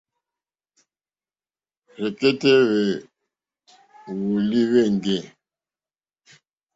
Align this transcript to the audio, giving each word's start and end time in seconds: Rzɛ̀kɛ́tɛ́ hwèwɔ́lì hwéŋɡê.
Rzɛ̀kɛ́tɛ́ 1.99 2.55
hwèwɔ́lì 4.05 4.59
hwéŋɡê. 4.69 5.17